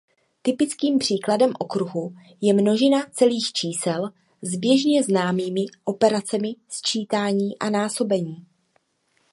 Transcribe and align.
Typickým 0.41 0.99
příkladem 0.99 1.53
okruhu 1.59 2.13
je 2.41 2.53
množina 2.53 3.05
celých 3.11 3.51
čísel 3.53 4.09
s 4.41 4.55
běžně 4.55 5.03
známými 5.03 5.65
operacemi 5.83 6.55
sčítání 6.69 7.59
a 7.59 7.69
násobení. 7.69 8.45